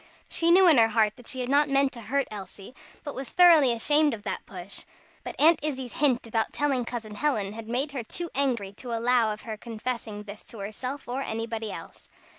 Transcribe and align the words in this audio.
She 0.27 0.49
knew 0.49 0.67
in 0.67 0.79
her 0.79 0.87
heart 0.87 1.15
that 1.17 1.27
she 1.27 1.41
had 1.41 1.49
not 1.49 1.69
meant 1.69 1.91
to 1.91 2.01
hurt 2.01 2.27
Elsie, 2.31 2.73
but 3.03 3.13
was 3.13 3.29
thoroughly 3.29 3.71
ashamed 3.71 4.15
of 4.15 4.23
that 4.23 4.47
push; 4.47 4.83
but 5.23 5.35
Aunt 5.39 5.59
Izzie's 5.61 5.93
hint 5.93 6.25
about 6.25 6.51
telling 6.51 6.85
Cousin 6.85 7.13
Helen, 7.13 7.53
had 7.53 7.67
made 7.67 7.91
her 7.91 8.01
too 8.01 8.31
angry 8.33 8.73
to 8.77 8.93
allow 8.97 9.31
of 9.31 9.41
her 9.41 9.57
confessing 9.57 10.23
this 10.23 10.43
to 10.45 10.57
herself 10.57 11.07
or 11.07 11.21
anybody 11.21 11.71
else. 11.71 12.09